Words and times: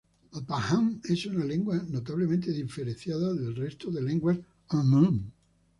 El 0.37 0.45
pa-hng 0.51 1.05
es 1.15 1.25
una 1.27 1.45
lengua 1.49 1.77
notablemente 1.97 2.51
diferenciada 2.59 3.35
del 3.35 3.55
resto 3.55 3.91
de 3.91 4.01
lenguas 4.01 4.39
hmong. 4.71 5.25